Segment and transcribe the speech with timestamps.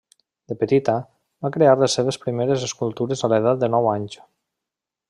[0.51, 0.95] De petita,
[1.47, 4.21] va crear les seves primeres escultures a l'edat de nou anys.